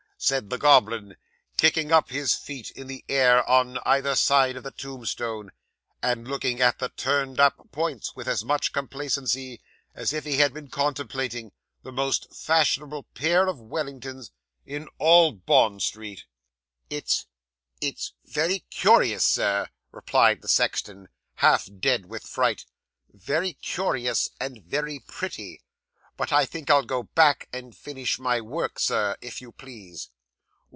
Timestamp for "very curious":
18.23-19.25, 23.11-24.29